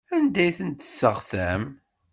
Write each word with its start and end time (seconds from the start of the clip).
Anda 0.15 0.39
ay 0.43 0.51
ten-tesseɣtam? 0.57 1.63